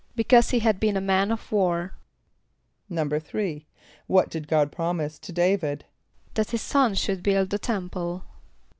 =Because 0.15 0.49
he 0.49 0.57
had 0.61 0.79
been 0.79 0.97
a 0.97 0.99
man 0.99 1.29
of 1.31 1.51
war.= 1.51 1.91
=3.= 2.89 3.65
What 4.07 4.31
did 4.31 4.47
God 4.47 4.71
promise 4.71 5.19
to 5.19 5.31
D[=a]´vid? 5.31 5.81
=That 6.33 6.49
his 6.49 6.63
son 6.63 6.95
should 6.95 7.21
build 7.21 7.51
the 7.51 7.59
temple. 7.59 8.23